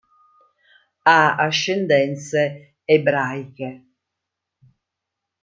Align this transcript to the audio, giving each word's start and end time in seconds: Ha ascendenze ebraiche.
Ha 1.11 1.35
ascendenze 1.43 2.43
ebraiche. 2.95 3.71